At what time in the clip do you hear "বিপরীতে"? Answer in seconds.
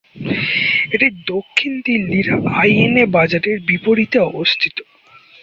3.67-4.17